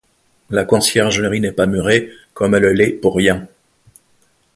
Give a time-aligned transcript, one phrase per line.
[0.49, 3.47] La Conciergerie n’est pas murée comme elle l’est pour rien.